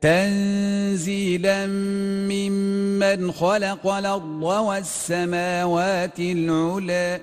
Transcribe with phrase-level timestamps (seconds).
[0.00, 7.20] تنزيلا ممن خلق الأرض والسماوات العلى.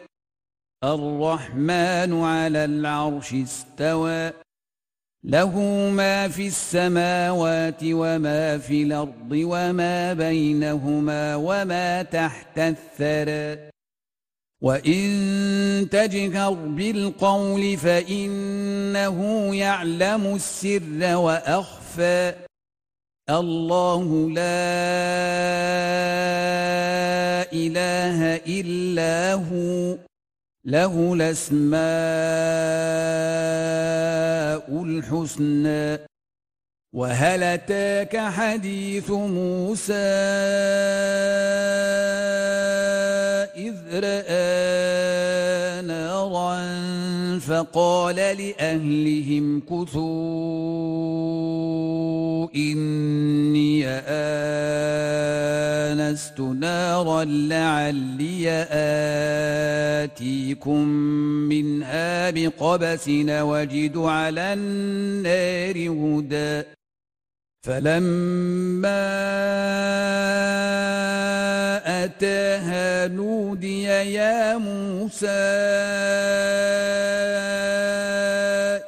[0.83, 4.31] الرحمن على العرش استوى.
[5.23, 5.59] له
[5.89, 13.69] ما في السماوات وما في الأرض وما بينهما وما تحت الثرى.
[14.61, 22.33] وإن تجهر بالقول فإنه يعلم السر وأخفى.
[23.29, 24.43] الله لا
[27.53, 29.97] إله إلا هو.
[30.65, 31.83] له الأسماء
[34.83, 36.07] الحسنى.
[36.93, 39.93] وهل أتاك حديث موسى؟
[43.63, 44.43] إذ رأى
[45.87, 46.59] نارا
[47.39, 50.03] فقال لأهلهم كثوا
[52.55, 53.87] إني
[55.87, 58.49] آنست نارا لعلي
[60.03, 60.87] آتيكم
[61.49, 66.63] منها بقبس وجد على النار هدى.
[67.63, 69.03] فلما
[72.03, 75.27] أتاها نودي يا موسى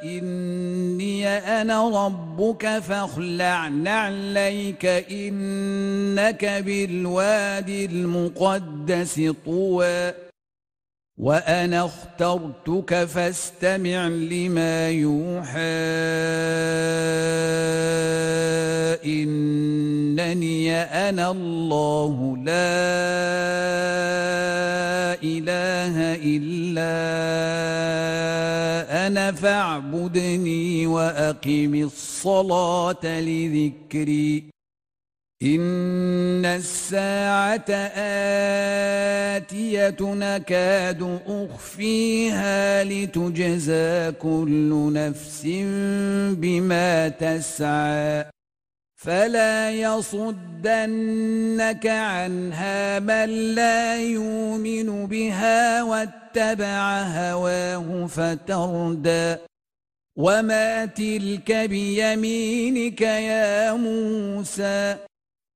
[0.03, 10.24] إني أنا ربك فاخلع نعليك إنك بالوادي المقدس طوى.
[11.17, 15.59] وأنا اخترتك فاستمع لما يوحى.
[19.05, 22.75] إنني أنا الله لا
[25.23, 26.95] إله إلا
[29.07, 34.54] أنا فاعبدني وأقم الصلاة لذكري.
[35.43, 37.71] إن الساعة
[39.35, 45.41] آتية نكاد أخفيها لتجزى كل نفس
[46.39, 48.25] بما تسعى
[48.95, 51.07] فلا يصدنك
[51.87, 59.35] عنها من لا يؤمن بها واتبع هواه فتردى
[60.15, 64.95] وما تلك بيمينك يا موسى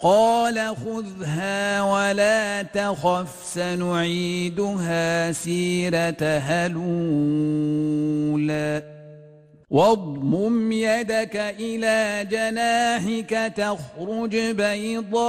[0.00, 7.74] قال خذها ولا تخف سنعيدها سيرتها الأولى.
[9.70, 15.24] واضمم يدك إلى جناحك تخرج بيضاء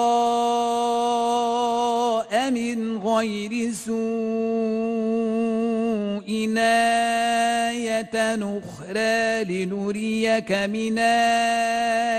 [2.51, 3.95] من غير سوء.
[6.57, 10.99] آية أخرى لنريك من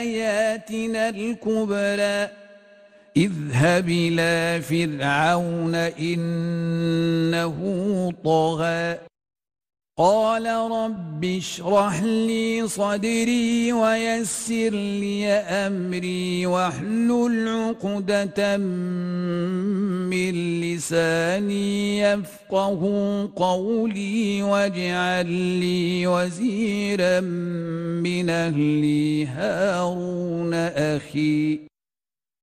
[0.01, 2.29] آياتنا الكبرى.
[3.17, 7.57] اذهب إلى فرعون إنه
[8.25, 8.99] طغى.
[9.99, 18.57] قال رب اشرح لي صدري ويسر لي أمري واحلل عقدة
[20.07, 22.81] من لساني يفقه
[23.37, 31.66] قولي واجعل لي وزيرا من أهلي هارون أخي.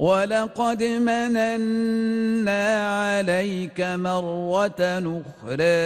[0.00, 4.80] ولقد مننا عليك مرة
[5.20, 5.76] أخرى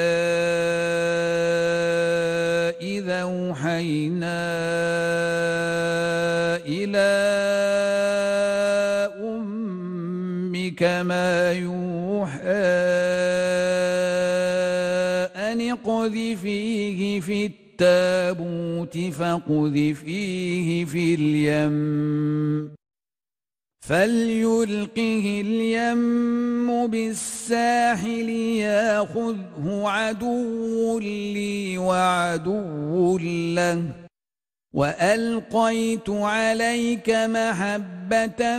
[2.78, 4.38] إذا أوحينا
[6.62, 7.10] إلى
[9.18, 12.38] أمك ما يوحى
[15.34, 22.73] أن اقذفيه في التابوت فاقذفيه في اليم
[23.88, 28.28] فليلقه اليم بالساحل
[28.64, 34.03] ياخذه عدو لي وعدو له
[34.74, 38.58] وألقيت عليك محبة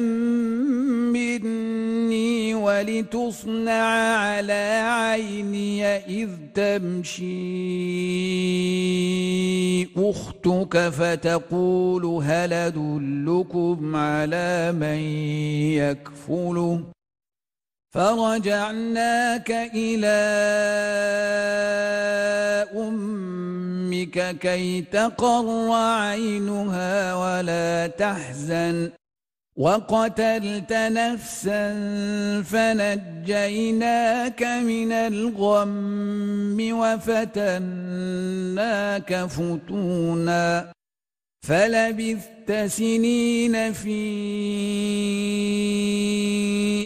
[1.12, 3.84] مني ولتصنع
[4.16, 7.26] على عيني إذ تمشي.
[9.98, 15.00] أختك فتقول هل أدلكم على من
[15.76, 16.95] يكفله؟
[17.96, 20.20] فرجعناك إلى
[22.76, 28.92] أمك كي تقر عينها ولا تحزن.
[29.56, 31.74] وقتلت نفسا
[32.44, 37.56] فنجيناك من الغم وفتناك
[39.26, 40.75] فتونا.
[41.48, 43.98] فلبثت سنين في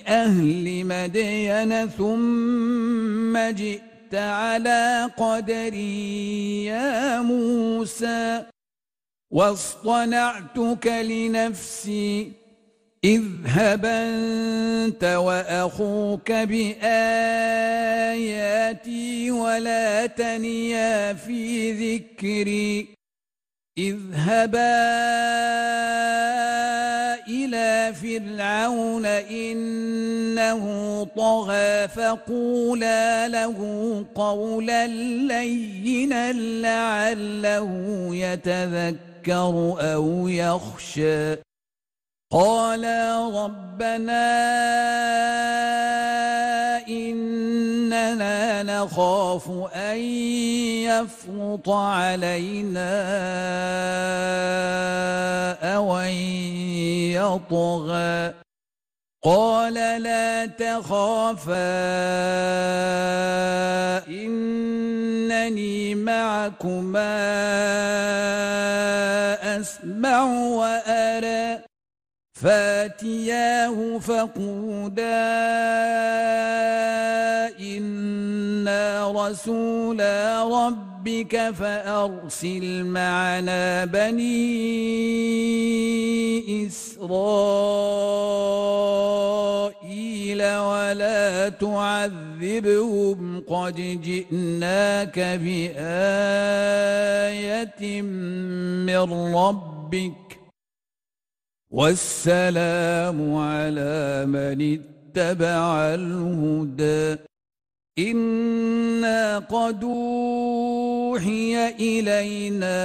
[0.08, 8.44] أهل مدين ثم جئت على قدري يا موسى
[9.32, 12.32] واصطنعتك لنفسي
[13.04, 16.82] اذهب أنت وأخوك بآياتي
[19.32, 22.99] ولا تنيا في ذكري
[23.78, 24.80] اذهبا
[27.28, 30.64] إلى فرعون إنه
[31.18, 33.58] طغى فقولا له
[34.16, 34.88] قولا
[35.28, 37.70] لينا لعله
[38.16, 41.36] يتذكر أو يخشى
[42.32, 44.30] قالا ربنا
[48.80, 49.98] نخاف أن
[50.88, 52.92] يفرط علينا
[55.76, 56.14] أو أن
[57.20, 58.34] يطغى.
[59.24, 59.74] قال
[60.04, 61.70] لا تخافا
[64.08, 67.20] إنني معكما
[69.60, 71.60] أسمع وأرى.
[72.34, 75.20] فاتياه فقودا.
[78.70, 84.68] إنا رسولا ربك فأرسل معنا بني
[86.68, 88.02] إسرائيل
[90.42, 95.82] ولا تعذبهم قد جئناك بآية
[98.02, 100.40] من ربك
[101.72, 107.29] والسلام على من اتبع الهدى
[108.08, 112.80] إنا قد أوحي إلينا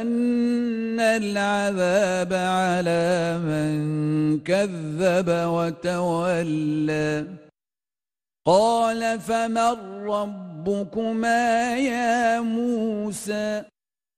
[0.00, 3.76] أن العذاب على من
[4.40, 7.26] كذب وتولى
[8.46, 9.76] قال فمن
[10.06, 13.62] ربكما يا موسى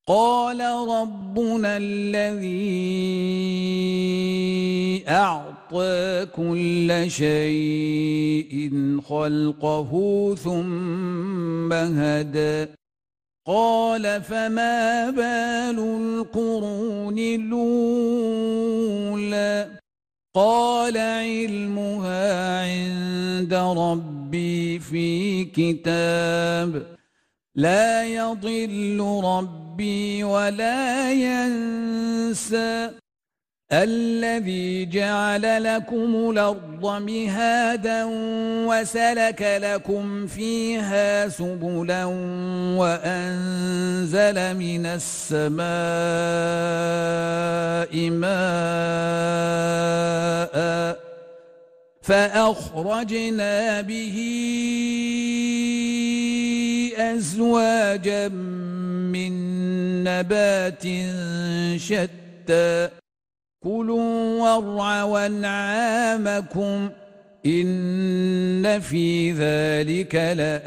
[0.08, 2.48] قال ربنا الذي
[5.08, 8.72] أعطى كل شيء
[9.08, 9.92] خلقه
[10.34, 12.66] ثم هدى.
[13.46, 18.20] قال فما بال القرون الأولى؟
[20.34, 26.97] قال علمها عند ربي في كتاب.
[27.58, 32.90] لا يضل ربي ولا ينسى
[33.72, 38.04] الذي جعل لكم الأرض مهادا
[38.70, 42.04] وسلك لكم فيها سبلا
[42.78, 45.58] وأنزل من السماء
[48.10, 49.48] ماء
[52.08, 54.16] فأخرجنا به
[56.96, 58.28] أزواجا
[59.12, 59.32] من
[60.04, 60.84] نبات
[61.76, 62.88] شتى.
[63.64, 66.90] كلوا وارعوا أنعامكم
[67.46, 70.64] إن في ذلك لآيات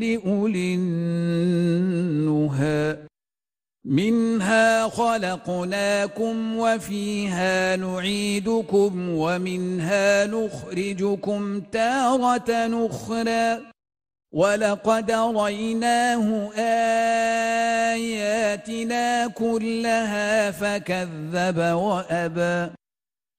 [0.00, 2.32] لأولي النهى.
[3.84, 12.50] منها خلقناكم وفيها نعيدكم ومنها نخرجكم تارة
[12.86, 13.60] أخرى.
[14.32, 16.52] ولقد ريناه
[17.92, 22.81] آياتنا كلها فكذب وأبى.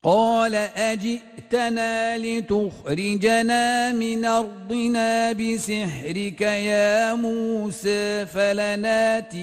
[0.04, 9.40] قال أجئتنا لتخرجنا من أرضنا بسحرك يا موسى فلناتينك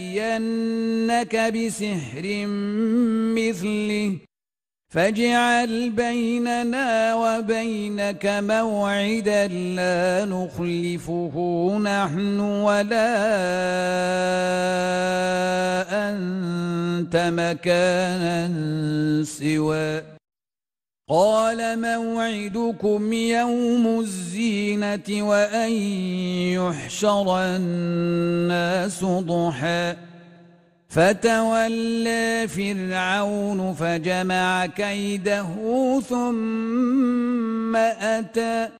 [1.36, 2.46] بسحر
[3.36, 4.16] مثله.
[4.88, 11.34] فاجعل بيننا وبينك موعدا لا نخلفه
[11.78, 13.10] نحن ولا
[16.08, 18.50] أنت مكانا
[19.24, 20.19] سوى
[21.10, 25.72] قال موعدكم يوم الزينة وأن
[26.54, 29.96] يحشر الناس ضحى.
[30.88, 35.46] فتولى فرعون فجمع كيده
[36.00, 38.79] ثم أتى.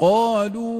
[0.00, 0.78] قالوا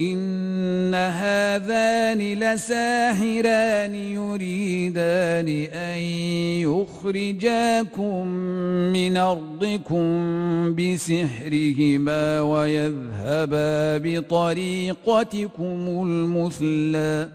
[0.00, 5.98] إن هذان لساحران يريدان أن
[6.70, 8.26] يخرجاكم
[8.92, 10.04] من أرضكم
[10.74, 17.28] بسحرهما ويذهبا بطريقتكم المثلى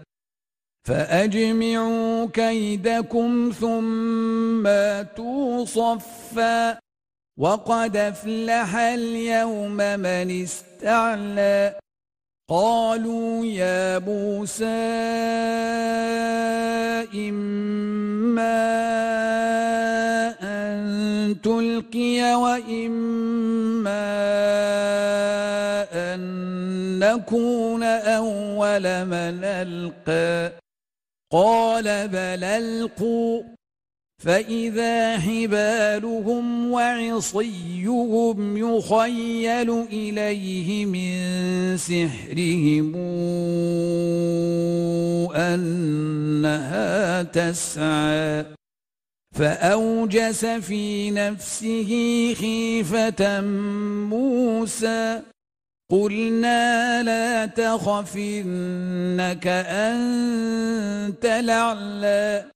[0.84, 4.68] فأجمعوا كيدكم ثم
[5.16, 6.85] توصفا
[7.38, 11.78] وقد افلح اليوم من استعلى
[12.48, 14.64] قالوا يا موسى
[17.14, 18.56] إما
[20.42, 24.06] أن تلقي وإما
[25.92, 26.20] أن
[26.98, 30.52] نكون أول من ألقى
[31.32, 33.55] قال بل ألقوا
[34.18, 42.96] فإذا حبالهم وعصيهم يخيل إليه من سحرهم
[45.36, 48.44] أنها تسعى.
[49.34, 51.90] فأوجس في نفسه
[52.34, 53.40] خيفة
[54.10, 55.22] موسى.
[55.90, 62.55] قلنا لا تخف إنك أنت لعلى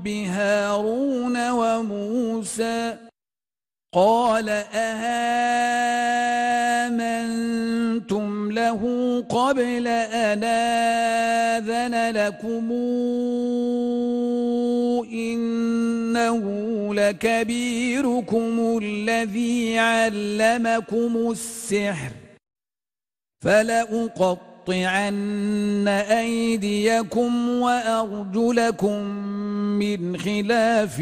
[0.00, 2.96] رب هارون وموسى
[3.94, 5.12] قال أهامنتم
[8.52, 8.80] له
[9.28, 12.72] قبل أن آذن لكم
[15.12, 16.44] إنه
[16.94, 22.12] لكبيركم الذي علمكم السحر
[23.40, 24.48] فلأقطعن
[25.88, 29.29] أيديكم وأرجلكم
[29.78, 31.00] من خلاف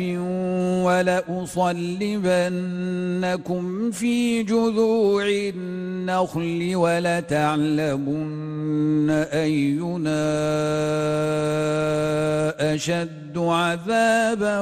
[0.84, 2.30] ولأصلبنكم
[3.90, 8.30] في جذوع النخل ولتعلمن
[9.10, 10.24] أينا
[12.74, 14.60] أشد عذابا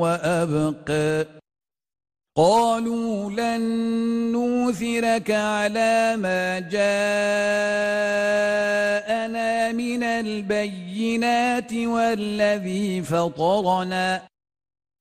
[0.00, 1.26] وأبقى.
[2.36, 3.62] قالوا لن
[4.32, 6.78] نوثرك على ما جاءنا
[9.72, 14.22] من البينات والذي فطرنا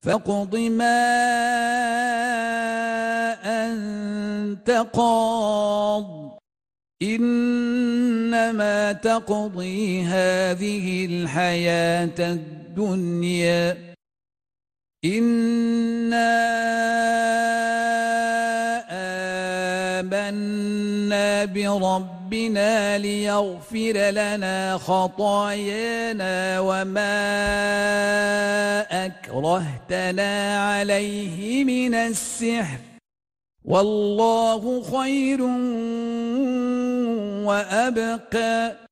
[0.05, 1.03] فاقض ما
[3.43, 6.37] أنت قاض.
[7.01, 13.77] إنما تقضي هذه الحياة الدنيا.
[15.05, 16.33] إنا
[19.99, 27.15] آمنا برب ربنا ليغفر لنا خطايانا وما
[29.05, 32.79] أكرهتنا عليه من السحر.
[33.65, 35.41] والله خير
[37.47, 38.86] وأبقى.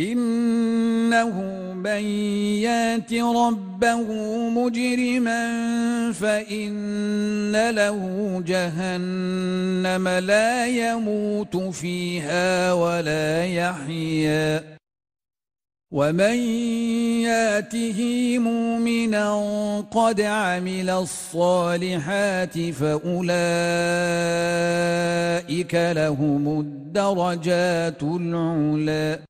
[0.00, 1.40] إنه
[1.74, 2.04] من
[2.64, 4.02] يات ربه
[4.48, 5.42] مجرما
[6.12, 8.00] فإن له
[8.46, 14.80] جهنم لا يموت فيها ولا يحيا.
[15.92, 16.36] ومن
[17.26, 19.26] ياته مؤمنا
[19.90, 23.34] قد عمل الصالحات فأولئك
[25.74, 29.29] لهم الدرجات العلي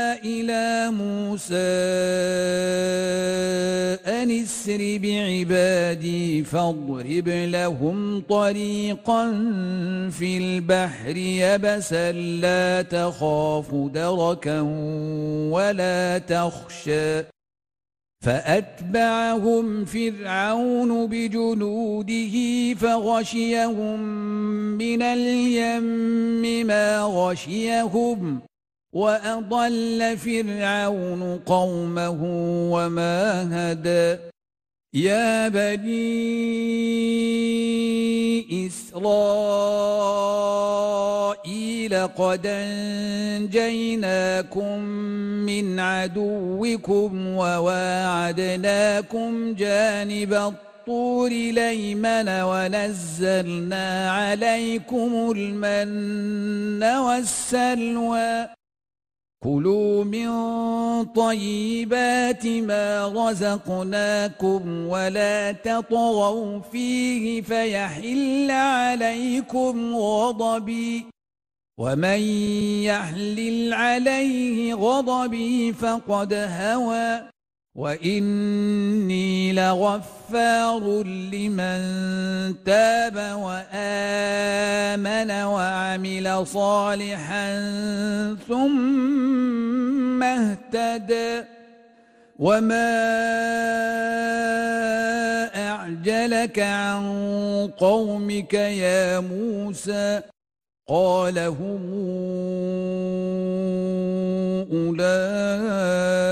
[0.13, 1.55] إلى موسى
[4.07, 9.31] أن اسر بعبادي فاضرب لهم طريقا
[10.11, 14.61] في البحر يبسا لا تخاف دركا
[15.51, 17.23] ولا تخشى.
[18.21, 22.35] فأتبعهم فرعون بجنوده
[22.73, 23.99] فغشيهم
[24.77, 28.41] من اليم ما غشيهم.
[28.93, 32.19] وأضل فرعون قومه
[32.71, 34.17] وما هدى.
[34.93, 36.11] يا بني
[38.67, 39.67] إسرائيل
[42.07, 42.47] قد
[43.47, 43.99] أنجيناكم
[45.47, 48.73] من عدوكم وواعدناكم
[49.53, 58.60] جانب الطور ليمن ونزلنا عليكم المن والسلوى.
[59.43, 60.29] كلوا من
[61.05, 71.05] طيبات ما رزقناكم ولا تطغوا فيه فيحل عليكم غضبي
[71.79, 72.19] ومن
[72.85, 77.21] يحلل عليه غضبي فقد هوى
[77.75, 81.79] وإني لغفار لمن
[82.65, 87.55] تاب وآمن وعمل صالحا
[88.47, 91.43] ثم اهتدى
[92.39, 92.91] وما
[95.55, 97.03] أعجلك عن
[97.77, 100.21] قومك يا موسى
[100.87, 101.91] قال هم
[104.71, 106.30] أولئك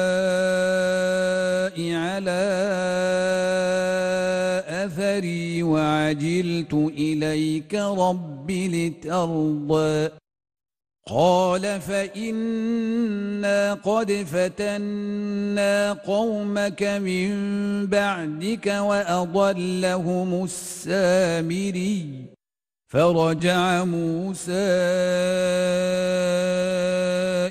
[5.80, 10.10] وعجلت إليك رب لترضى.
[11.08, 17.30] قال فإنا قد فتنا قومك من
[17.88, 22.26] بعدك وأضلهم السامري.
[22.88, 24.52] فرجع موسى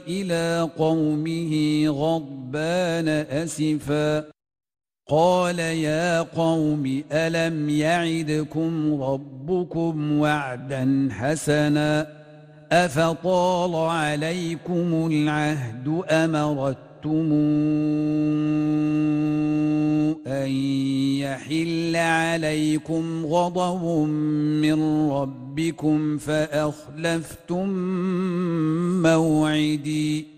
[0.09, 4.38] إلى قومه غضبان أسفا.
[5.09, 12.07] قال يا قوم ألم يعدكم ربكم وعدا حسنا؟
[12.73, 16.03] أفطال عليكم العهد
[17.05, 17.33] أَرَدتُّمْ
[20.27, 20.51] أَن
[21.19, 24.09] يَحِلَّ عَلَيْكُمْ غَضَبٌ
[24.63, 27.69] مِّن رَّبِّكُمْ فَأَخْلَفْتُم
[29.03, 30.38] مَّوْعِدِي؟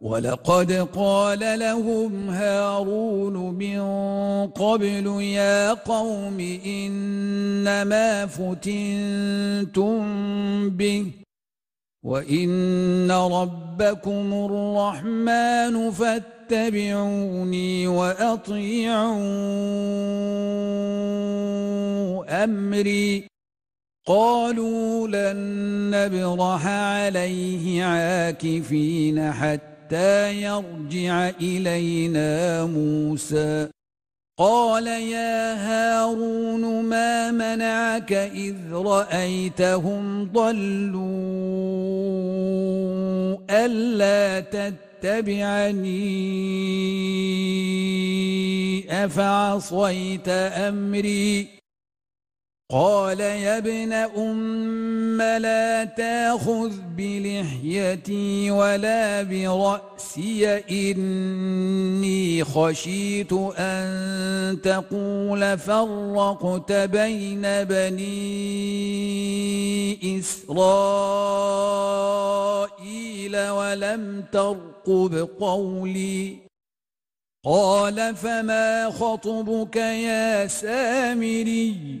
[0.00, 3.80] ولقد قال لهم هارون من
[4.46, 10.00] قبل يا قوم إنما فتنتم
[10.70, 11.06] به
[12.04, 19.24] وإن ربكم الرحمن فاتبعوني وأطيعوا
[22.44, 23.26] أمري
[24.06, 25.36] قالوا لن
[25.90, 29.75] نبرح عليه عاكفين حتى
[30.30, 33.68] يرجع إلينا موسى.
[34.38, 41.36] قال يا هارون ما منعك إذ رأيتهم ضلوا
[43.50, 45.44] ألا تتبعني؟
[49.04, 51.48] أفعصيت أمري؟
[52.70, 67.42] قال يا ابن أم لا تأخذ بلحيتي ولا برأسي إني خشيت أن تقول فرقت بين
[67.42, 68.18] بني
[70.18, 70.96] إسرائيل
[73.48, 76.36] ولم ترقب قولي.
[77.44, 82.00] قال فما خطبك يا سامري؟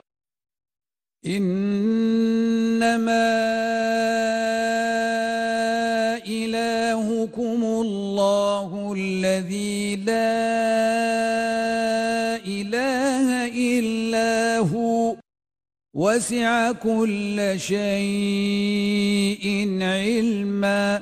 [1.25, 2.81] إنما
[6.25, 10.41] إلهكم الله الذي لا
[12.41, 15.15] إله إلا هو.
[15.93, 19.45] وسع كل شيء
[19.81, 21.01] علما.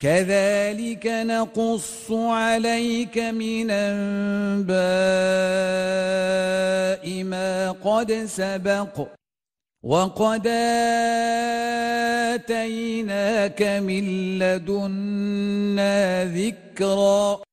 [0.00, 4.74] كذلك نقص عليك من أنباء
[7.24, 9.08] ما قد سبق
[9.82, 10.46] وقد
[12.34, 17.49] آتيناك من لدنا ذكرًا.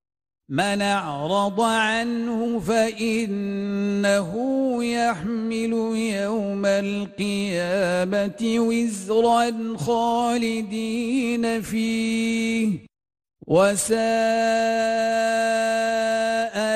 [0.50, 4.34] من أعرض عنه فإنه
[4.84, 5.74] يحمل
[6.14, 12.80] يوم القيامة وزرا خالدين فيه.
[13.48, 13.98] وساء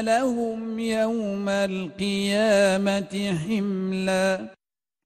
[0.01, 4.61] لهم يوم القيامة حملا.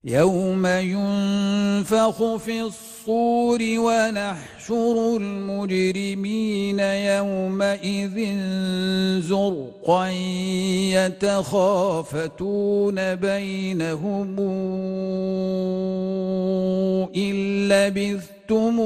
[0.06, 8.38] يوم ينفخ في الصور ونحشر المجرمين يومئذ
[9.20, 10.08] زرقا
[11.46, 14.38] يتخافتون بينهم
[17.16, 18.80] إن لبثتم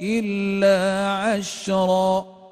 [0.00, 2.43] إلا عشرًا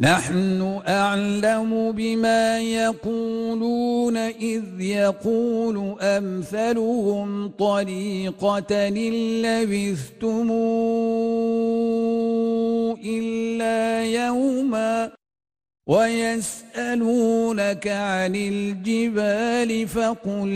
[0.00, 10.50] نحن أعلم بما يقولون إذ يقول أمثلهم طريقة لبثتم
[13.04, 15.10] إلا يوما
[15.86, 20.48] ويسألونك عن الجبال فقل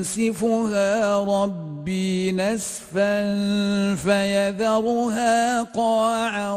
[0.00, 3.34] ينسفها ربي نسفا
[3.96, 6.56] فيذرها قاعا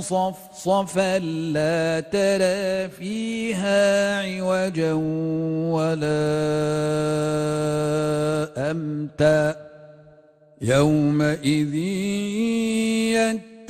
[0.00, 4.92] صفصفا لا ترى فيها عوجا
[5.74, 6.30] ولا
[8.70, 9.56] أمتا.
[10.62, 11.74] يومئذ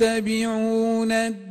[0.01, 1.50] يتبعون الدين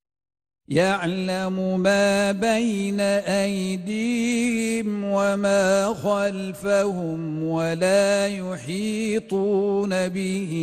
[0.71, 10.53] يعلم ما بين أيديهم وما خلفهم ولا يحيطون به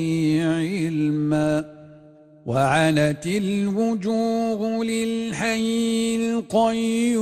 [0.44, 1.64] علما.
[2.46, 7.18] وعنت الوجوه للحي القيوم.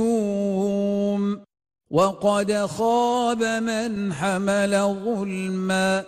[1.91, 6.05] وقد خاب من حمل ظلما.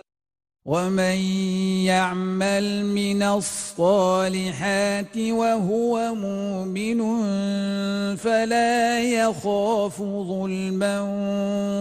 [0.70, 1.18] ومن
[1.90, 7.00] يعمل من الصالحات وهو مؤمن
[8.16, 11.00] فلا يخاف ظلما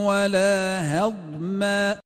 [0.09, 1.99] ولا هضما.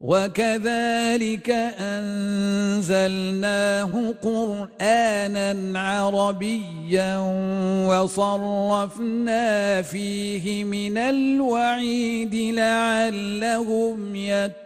[0.00, 7.18] وكذلك أنزلناه قرآنا عربيا
[7.88, 14.65] وصرفنا فيه من الوعيد لعلهم يتقون.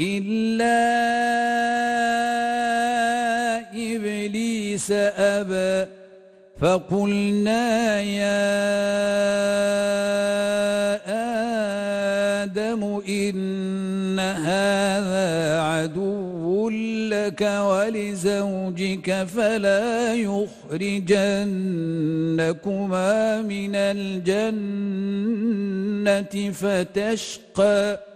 [0.00, 0.78] إلا
[3.74, 5.90] إبليس أبى
[6.60, 8.62] فقلنا يا
[12.42, 16.70] آدم إن هذا عدو
[17.10, 21.02] لك ولزوجك فلا يخرجنكما
[23.42, 24.72] من الجنة
[26.52, 28.11] فتشقى.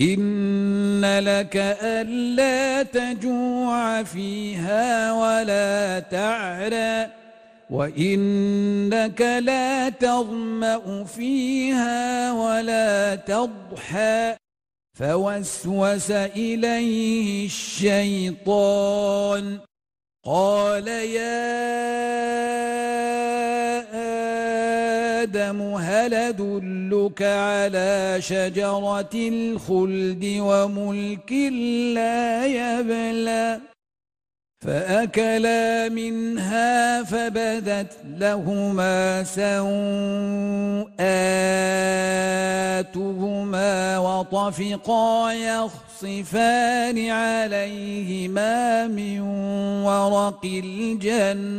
[0.00, 7.10] إن لك ألا تجوع فيها ولا تعرى
[7.70, 14.36] وإنك لا تظمأ فيها ولا تضحى
[14.98, 18.88] فوسوس إليه الشيطان
[20.24, 22.38] قال يا
[25.22, 31.32] آدم هل أدلك على شجرة الخلد وملك
[31.94, 33.60] لا يبلى؟
[34.60, 39.68] فأكلا منها فبدت لهما سوآتهما
[43.98, 49.20] وطفقا يخصفان عليهما من
[49.84, 51.58] ورق الجنة.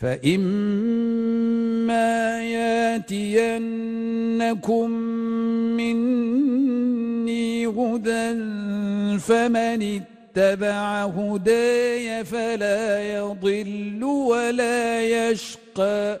[0.00, 1.62] فإما
[2.42, 3.80] ياتينكم
[5.76, 8.34] مني هدى
[9.18, 16.20] فمن اتبع هداي فلا يضل ولا يشقى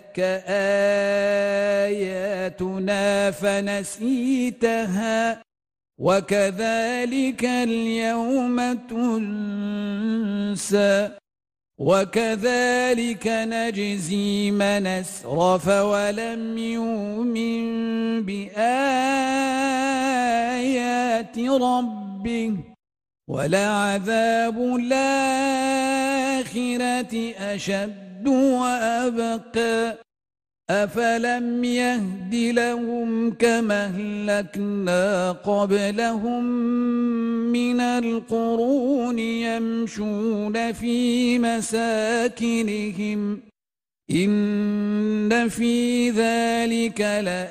[0.11, 0.19] أتتك
[1.87, 4.71] آياتنا فنسيتها
[5.97, 9.91] وكذلك اليوم تنسى
[11.77, 17.65] وكذلك نجزي من أسرف ولم يؤمن
[18.25, 18.59] بآيات
[21.39, 22.53] ربه
[23.27, 26.01] ولعذاب الآخرة
[28.21, 29.97] أشد وأبقى.
[30.69, 36.43] أفلم يهد لهم كما أهلكنا قبلهم
[37.51, 43.39] من القرون يمشون في مساكنهم.
[44.11, 47.49] إن في ذلك لآيات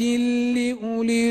[0.00, 1.30] لأولي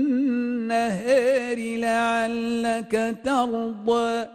[1.77, 4.27] لعلك ترضى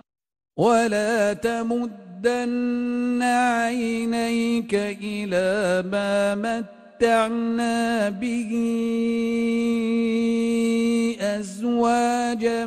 [0.56, 6.34] ولا تمدن عينيك إلى ما
[6.98, 8.50] متعنا به
[11.20, 12.66] أزواجا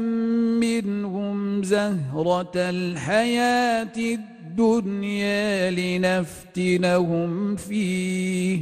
[0.59, 8.59] منهم زهرة الحياة الدنيا لنفتنهم فيه.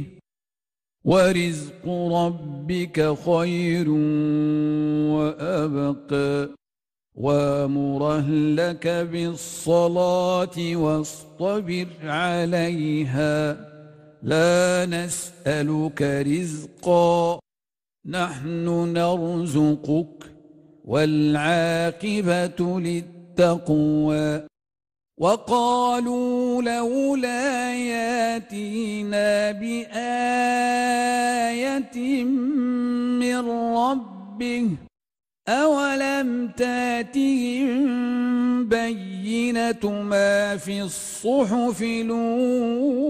[1.04, 3.90] ورزق ربك خير
[5.10, 6.48] وأبقى.
[7.14, 13.69] وامر اهلك بالصلاة واصطبر عليها.
[14.22, 17.40] لا نسألك رزقا
[18.06, 20.32] نحن نرزقك
[20.84, 24.46] والعاقبة للتقوى.
[25.20, 31.00] وقالوا لولا ياتينا بآية
[33.20, 34.89] من ربه
[35.50, 37.78] أولم تاتهم
[38.68, 43.00] بينة ما في الصحف الأولى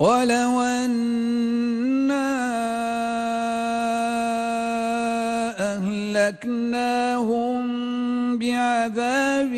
[0.00, 2.28] ولو أنا
[5.78, 7.58] أهلكناهم
[8.38, 9.54] بعذاب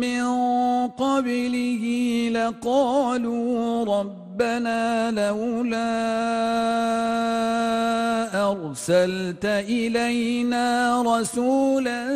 [0.00, 0.24] من
[0.88, 1.84] قبله
[2.32, 5.94] لقالوا ربنا لولا
[8.54, 12.06] أرسلت إلينا رسولا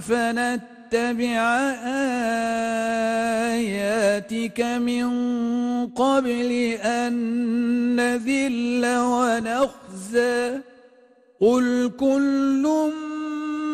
[0.00, 1.40] فنتبع
[3.56, 5.06] آياتك من
[5.86, 6.50] قبل
[6.82, 7.12] أن
[7.96, 10.60] نذل ونخزى.
[11.40, 12.90] قل كل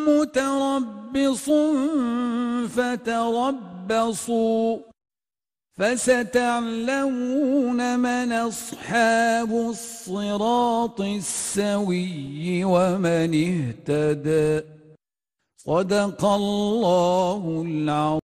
[0.09, 1.51] متربص
[2.77, 4.79] فتربصوا.
[5.79, 7.39] فستعلمون
[7.99, 14.67] من أصحاب الصراط السوي ومن اهتدى.
[15.59, 18.21] صدق الله العظيم.